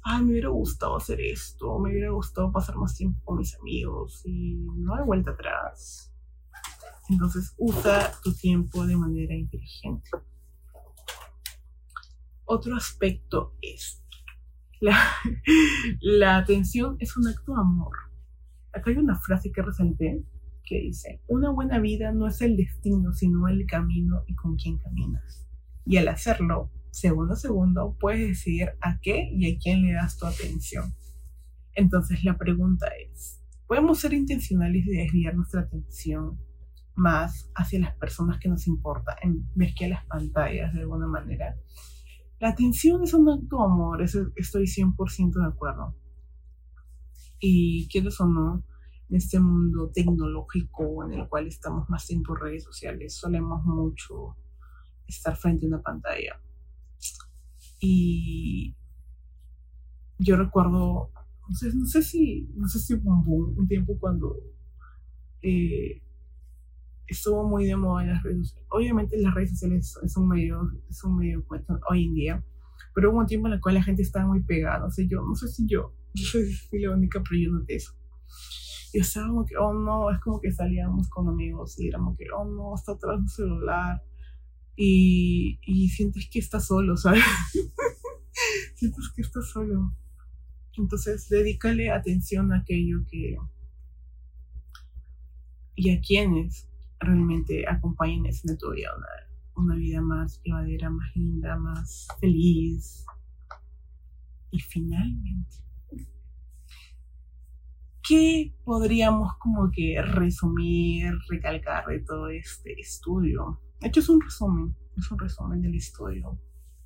Ay, 0.03 0.23
me 0.23 0.31
hubiera 0.31 0.49
gustado 0.49 0.97
hacer 0.97 1.19
esto, 1.21 1.79
me 1.79 1.91
hubiera 1.91 2.11
gustado 2.11 2.51
pasar 2.51 2.75
más 2.75 2.95
tiempo 2.95 3.19
con 3.23 3.37
mis 3.37 3.55
amigos 3.55 4.21
y 4.25 4.55
no 4.75 4.95
hay 4.95 5.05
vuelta 5.05 5.31
atrás. 5.31 6.13
Entonces 7.09 7.53
usa 7.57 8.11
tu 8.23 8.33
tiempo 8.33 8.85
de 8.85 8.97
manera 8.97 9.33
inteligente. 9.33 10.09
Otro 12.45 12.75
aspecto 12.75 13.55
es 13.61 14.03
la, 14.81 14.97
la 16.01 16.37
atención 16.37 16.97
es 16.99 17.15
un 17.17 17.27
acto 17.27 17.53
de 17.53 17.61
amor. 17.61 17.95
Acá 18.73 18.91
hay 18.91 18.97
una 18.97 19.17
frase 19.19 19.51
que 19.51 19.61
resalté 19.61 20.23
que 20.65 20.79
dice, 20.79 21.21
una 21.27 21.51
buena 21.51 21.79
vida 21.79 22.11
no 22.11 22.27
es 22.27 22.41
el 22.41 22.57
destino, 22.57 23.13
sino 23.13 23.47
el 23.47 23.65
camino 23.65 24.23
y 24.27 24.35
con 24.35 24.55
quién 24.55 24.77
caminas. 24.79 25.45
Y 25.85 25.97
al 25.97 26.07
hacerlo, 26.07 26.71
segundo 26.91 27.33
a 27.33 27.37
segundo, 27.37 27.95
puedes 27.99 28.27
decidir 28.27 28.71
a 28.81 28.99
qué 28.99 29.29
y 29.31 29.53
a 29.53 29.57
quién 29.59 29.83
le 29.83 29.93
das 29.93 30.17
tu 30.17 30.25
atención. 30.25 30.93
Entonces 31.75 32.23
la 32.23 32.37
pregunta 32.37 32.87
es, 33.11 33.41
¿podemos 33.67 33.99
ser 33.99 34.13
intencionales 34.13 34.85
de 34.85 35.03
desviar 35.03 35.35
nuestra 35.35 35.61
atención 35.61 36.39
más 36.95 37.51
hacia 37.53 37.79
las 37.79 37.95
personas 37.97 38.39
que 38.39 38.49
nos 38.49 38.65
importan 38.67 39.15
en 39.21 39.49
vez 39.53 39.75
que 39.75 39.85
a 39.85 39.89
las 39.89 40.05
pantallas 40.05 40.73
de 40.73 40.81
alguna 40.81 41.07
manera? 41.07 41.55
La 42.39 42.49
atención 42.49 43.03
es 43.03 43.13
un 43.13 43.29
acto 43.29 43.57
de 43.57 43.63
amor, 43.63 44.01
estoy 44.01 44.65
100% 44.65 45.33
de 45.33 45.47
acuerdo. 45.47 45.95
Y 47.39 47.87
quieres 47.89 48.19
o 48.19 48.27
no, 48.27 48.63
en 49.09 49.15
este 49.15 49.39
mundo 49.39 49.91
tecnológico 49.93 51.03
en 51.05 51.19
el 51.19 51.27
cual 51.27 51.47
estamos 51.47 51.89
más 51.89 52.07
tiempo 52.07 52.35
en 52.35 52.41
redes 52.41 52.63
sociales, 52.63 53.15
solemos 53.15 53.63
mucho 53.65 54.35
estar 55.07 55.35
frente 55.35 55.65
a 55.65 55.69
una 55.69 55.81
pantalla. 55.81 56.41
Y 57.79 58.75
yo 60.17 60.37
recuerdo, 60.37 61.11
no 61.47 61.55
sé, 61.55 61.73
no 61.75 61.85
sé 61.85 62.01
si, 62.01 62.49
no 62.55 62.67
sé 62.67 62.79
si 62.79 62.93
un, 62.93 63.55
un 63.57 63.67
tiempo 63.67 63.97
cuando 63.99 64.37
eh, 65.41 66.01
estuvo 67.07 67.47
muy 67.47 67.65
de 67.65 67.75
moda 67.75 68.03
en 68.03 68.09
las 68.09 68.23
redes 68.23 68.47
sociales. 68.49 68.67
Obviamente 68.71 69.17
las 69.21 69.33
redes 69.33 69.51
sociales 69.51 69.97
es 70.03 70.17
un 70.17 70.27
medio, 70.27 70.71
es 70.89 71.03
un 71.03 71.17
medio 71.17 71.45
hoy 71.89 72.05
en 72.05 72.13
día, 72.13 72.43
pero 72.93 73.11
hubo 73.11 73.19
un 73.19 73.27
tiempo 73.27 73.47
en 73.47 73.53
el 73.53 73.61
cual 73.61 73.75
la 73.75 73.83
gente 73.83 74.01
estaba 74.01 74.25
muy 74.25 74.43
pegada. 74.43 74.79
No 74.79 74.89
sé, 74.89 75.07
yo, 75.07 75.21
no 75.21 75.35
sé 75.35 75.47
si 75.47 75.67
yo, 75.67 75.93
yo 76.13 76.25
soy 76.69 76.81
la 76.81 76.91
única, 76.91 77.21
pero 77.21 77.39
yo 77.39 77.51
noté 77.51 77.75
eso. 77.75 77.93
Y 78.95 78.99
estaba 78.99 79.27
como 79.27 79.45
que, 79.45 79.57
oh 79.57 79.73
no, 79.73 80.09
es 80.09 80.21
como 80.21 80.39
que 80.39 80.53
salíamos 80.53 81.09
con 81.09 81.27
amigos 81.27 81.77
y 81.81 81.89
éramos 81.89 82.17
que, 82.17 82.31
oh 82.31 82.45
no, 82.45 82.73
está 82.73 82.93
atrás 82.93 83.19
del 83.19 83.27
celular. 83.27 84.01
Y, 84.77 85.59
y 85.63 85.89
sientes 85.89 86.29
que 86.29 86.39
estás 86.39 86.67
solo, 86.67 86.95
¿sabes? 87.03 87.21
sientes 88.75 89.09
que 89.13 89.21
estás 89.21 89.49
solo. 89.49 89.93
Entonces, 90.77 91.27
dedícale 91.27 91.91
atención 91.91 92.53
a 92.53 92.59
aquello 92.59 93.03
que. 93.11 93.35
y 95.75 95.89
a 95.89 95.99
quienes 95.99 96.69
realmente 96.97 97.67
acompañen 97.67 98.25
en 98.27 98.57
tu 98.57 98.71
vida, 98.71 98.91
una, 98.95 99.07
una 99.57 99.75
vida 99.75 99.99
más 99.99 100.41
llevadera, 100.41 100.89
más 100.89 101.13
linda, 101.17 101.57
más 101.57 102.07
feliz. 102.21 103.05
Y 104.51 104.59
finalmente, 104.61 105.64
¿qué 108.07 108.53
podríamos 108.63 109.35
como 109.37 109.71
que 109.71 110.01
resumir, 110.01 111.13
recalcar 111.29 111.87
de 111.87 111.99
todo 111.99 112.29
este 112.29 112.79
estudio? 112.79 113.59
De 113.79 113.87
hecho, 113.87 113.99
es 113.99 114.09
un 114.09 114.21
resumen, 114.21 114.75
es 114.97 115.11
un 115.11 115.19
resumen 115.19 115.61
del 115.61 115.75
estudio. 115.75 116.39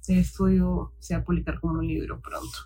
El 0.07 0.19
estudio 0.19 0.93
se 0.99 1.13
va 1.15 1.21
a 1.21 1.23
publicar 1.23 1.59
como 1.59 1.73
un 1.73 1.87
libro 1.87 2.19
pronto. 2.21 2.57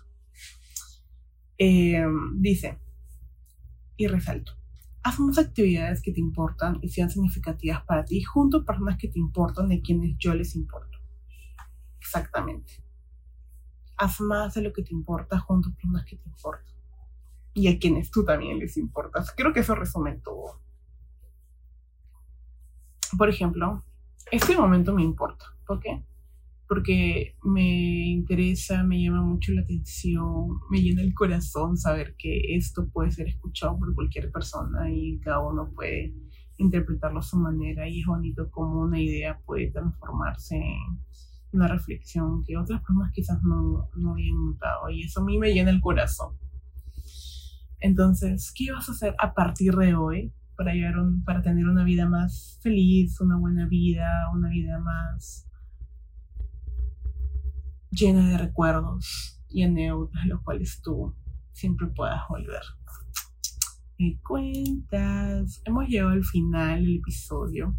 Eh, 1.58 2.04
dice, 2.36 2.78
y 3.96 4.06
resalto, 4.06 4.52
Haz 5.06 5.20
más 5.20 5.36
actividades 5.36 6.00
que 6.00 6.12
te 6.12 6.20
importan 6.20 6.78
y 6.80 6.88
sean 6.88 7.10
significativas 7.10 7.84
para 7.84 8.06
ti 8.06 8.22
junto 8.22 8.58
a 8.58 8.64
personas 8.64 8.96
que 8.96 9.08
te 9.08 9.18
importan 9.18 9.70
y 9.70 9.82
quienes 9.82 10.16
yo 10.16 10.34
les 10.34 10.56
importo. 10.56 10.98
Exactamente. 12.00 12.82
Haz 13.98 14.18
más 14.22 14.54
de 14.54 14.62
lo 14.62 14.72
que 14.72 14.82
te 14.82 14.94
importa 14.94 15.38
junto 15.38 15.68
a 15.68 15.74
personas 15.74 16.06
que 16.06 16.16
te 16.16 16.26
importan 16.26 16.73
y 17.54 17.68
a 17.68 17.78
quienes 17.78 18.10
tú 18.10 18.24
también 18.24 18.58
les 18.58 18.76
importas. 18.76 19.32
Creo 19.36 19.52
que 19.52 19.60
eso 19.60 19.74
resume 19.74 20.18
todo. 20.18 20.60
Por 23.16 23.28
ejemplo, 23.28 23.82
este 24.30 24.56
momento 24.56 24.92
me 24.92 25.02
importa. 25.02 25.44
¿Por 25.66 25.80
qué? 25.80 26.04
porque 26.68 27.36
me 27.42 28.08
interesa, 28.08 28.82
me 28.82 29.02
llama 29.02 29.22
mucho 29.22 29.52
la 29.52 29.62
atención, 29.62 30.60
me 30.70 30.80
llena 30.80 31.02
el 31.02 31.14
corazón 31.14 31.76
saber 31.76 32.14
que 32.16 32.56
esto 32.56 32.88
puede 32.90 33.10
ser 33.10 33.28
escuchado 33.28 33.78
por 33.78 33.94
cualquier 33.94 34.30
persona 34.32 34.90
y 34.90 35.18
cada 35.20 35.40
uno 35.40 35.70
puede 35.74 36.14
interpretarlo 36.56 37.18
a 37.18 37.22
su 37.22 37.36
manera 37.36 37.88
y 37.88 38.00
es 38.00 38.06
bonito 38.06 38.50
como 38.50 38.80
una 38.80 39.00
idea 39.00 39.38
puede 39.44 39.70
transformarse 39.72 40.56
en 40.56 40.98
una 41.52 41.68
reflexión 41.68 42.42
que 42.44 42.56
otras 42.56 42.80
personas 42.80 43.12
quizás 43.12 43.42
no, 43.42 43.90
no 43.96 44.12
habían 44.12 44.44
notado 44.44 44.88
y 44.88 45.02
eso 45.02 45.20
a 45.20 45.24
mí 45.24 45.38
me 45.38 45.52
llena 45.52 45.70
el 45.70 45.80
corazón. 45.80 46.36
Entonces, 47.84 48.50
¿qué 48.56 48.72
vas 48.72 48.88
a 48.88 48.92
hacer 48.92 49.14
a 49.18 49.34
partir 49.34 49.74
de 49.74 49.94
hoy 49.94 50.32
para, 50.56 50.72
llegar 50.72 50.94
para 51.26 51.42
tener 51.42 51.66
una 51.66 51.84
vida 51.84 52.08
más 52.08 52.58
feliz, 52.62 53.20
una 53.20 53.36
buena 53.36 53.66
vida, 53.68 54.08
una 54.32 54.48
vida 54.48 54.78
más 54.78 55.46
llena 57.90 58.30
de 58.30 58.38
recuerdos 58.38 59.38
y 59.50 59.64
anécdotas, 59.64 60.24
los 60.24 60.40
cuales 60.40 60.80
tú 60.82 61.14
siempre 61.52 61.86
puedas 61.88 62.22
volver. 62.26 62.62
Me 63.98 64.18
cuentas. 64.26 65.60
Hemos 65.66 65.86
llegado 65.86 66.12
al 66.12 66.24
final 66.24 66.86
del 66.86 66.96
episodio. 66.96 67.76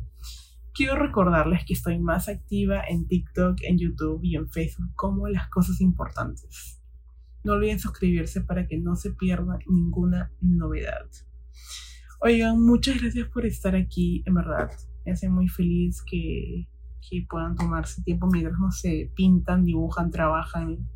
Quiero 0.76 0.98
recordarles 0.98 1.66
que 1.66 1.74
estoy 1.74 1.98
más 1.98 2.30
activa 2.30 2.84
en 2.88 3.08
TikTok, 3.08 3.58
en 3.64 3.80
YouTube 3.80 4.20
y 4.22 4.36
en 4.36 4.48
Facebook 4.52 4.94
como 4.94 5.28
las 5.30 5.50
cosas 5.50 5.82
importantes. 5.82 6.80
No 7.46 7.54
olviden 7.54 7.80
suscribirse 7.80 8.42
para 8.42 8.68
que 8.68 8.78
no 8.78 8.96
se 8.98 9.14
pierda 9.14 9.58
ninguna 9.68 10.32
novedad. 10.42 11.08
Oigan, 12.20 12.60
muchas 12.62 13.00
gracias 13.02 13.30
por 13.30 13.46
estar 13.46 13.76
aquí, 13.76 14.24
en 14.26 14.34
verdad. 14.34 14.70
Me 15.06 15.14
hace 15.14 15.30
muy 15.30 15.48
feliz 15.48 16.02
que 16.10 16.68
que 17.10 17.26
puedan 17.30 17.56
tomarse 17.56 18.02
tiempo 18.04 18.28
mientras 18.28 18.58
no 18.60 18.72
se 18.72 19.12
pintan, 19.16 19.64
dibujan, 19.64 20.12
trabajan, 20.12 20.88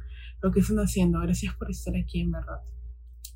lo 0.42 0.52
que 0.52 0.62
están 0.62 0.78
haciendo. 0.78 1.20
Gracias 1.20 1.56
por 1.56 1.70
estar 1.70 1.96
aquí, 1.96 2.22
en 2.22 2.32
verdad. 2.32 2.60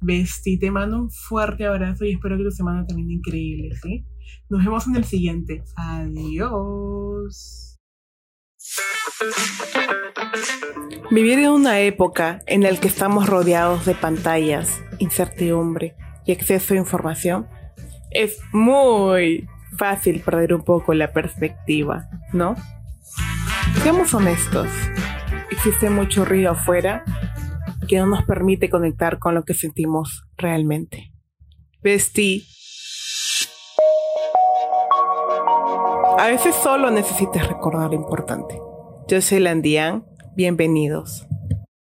Besti, 0.01 0.59
te 0.59 0.71
mando 0.71 0.99
un 0.99 1.09
fuerte 1.09 1.65
abrazo 1.65 2.05
y 2.05 2.11
espero 2.11 2.37
que 2.37 2.43
tu 2.43 2.51
semana 2.51 2.85
también 2.85 3.11
increíble, 3.11 3.75
¿sí? 3.81 4.05
Nos 4.49 4.63
vemos 4.63 4.87
en 4.87 4.95
el 4.95 5.05
siguiente. 5.05 5.63
Adiós. 5.75 7.72
Vivir 11.11 11.39
en 11.39 11.49
una 11.49 11.79
época 11.79 12.41
en 12.47 12.63
la 12.63 12.75
que 12.75 12.87
estamos 12.87 13.27
rodeados 13.27 13.85
de 13.85 13.95
pantallas, 13.95 14.81
incertidumbre 14.99 15.95
y 16.25 16.31
exceso 16.31 16.73
de 16.73 16.79
información 16.79 17.47
es 18.11 18.39
muy 18.51 19.47
fácil 19.77 20.21
perder 20.21 20.53
un 20.53 20.63
poco 20.63 20.93
la 20.93 21.11
perspectiva, 21.13 22.09
¿no? 22.31 22.55
Seamos 23.81 24.13
honestos, 24.13 24.69
existe 25.51 25.89
mucho 25.89 26.25
ruido 26.25 26.51
afuera 26.51 27.03
que 27.87 27.97
no 27.97 28.07
nos 28.07 28.23
permite 28.23 28.69
conectar 28.69 29.19
con 29.19 29.35
lo 29.35 29.43
que 29.43 29.53
sentimos 29.53 30.25
realmente. 30.37 31.11
Besti. 31.81 32.47
A 36.17 36.27
veces 36.27 36.55
solo 36.55 36.91
necesitas 36.91 37.47
recordar 37.47 37.89
lo 37.89 37.95
importante. 37.95 38.61
Yo 39.07 39.21
soy 39.21 39.39
Landian, 39.39 40.05
bienvenidos. 40.35 41.27